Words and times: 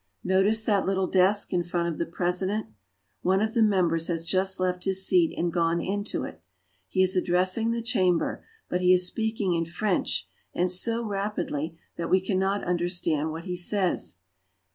Notice 0.23 0.63
that 0.63 0.87
little 0.87 1.05
desk 1.05 1.53
in 1.53 1.61
front 1.61 1.87
of 1.89 1.99
the 1.99 2.07
President. 2.07 2.65
One 3.21 3.39
of 3.39 3.53
the 3.53 3.61
members 3.61 4.07
has 4.07 4.25
just 4.25 4.59
left 4.59 4.85
his 4.85 5.05
seat 5.05 5.31
and 5.37 5.53
gone 5.53 5.79
into 5.79 6.23
it. 6.23 6.41
He 6.87 7.03
is 7.03 7.15
addressing 7.15 7.69
the 7.69 7.83
Chamber, 7.83 8.43
but 8.67 8.81
he 8.81 8.93
is 8.93 9.05
speaking 9.05 9.53
in 9.53 9.65
French 9.65 10.27
and 10.55 10.71
so 10.71 11.05
rapidly 11.05 11.77
that 11.97 12.09
we 12.09 12.19
cannot 12.19 12.63
understand 12.63 13.29
what 13.31 13.43
he 13.45 13.55
says. 13.55 14.17